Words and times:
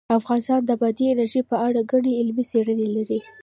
افغانستان 0.19 0.61
د 0.65 0.71
بادي 0.81 1.05
انرژي 1.09 1.41
په 1.49 1.55
اړه 1.67 1.79
ګڼې 1.91 2.11
علمي 2.19 2.43
څېړنې 2.51 2.87
لري. 2.95 3.19